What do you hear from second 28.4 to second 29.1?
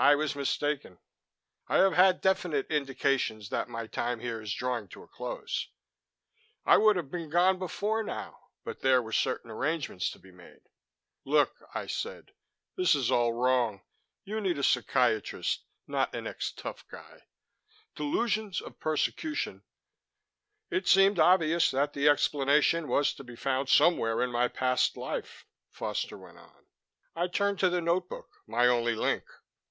my only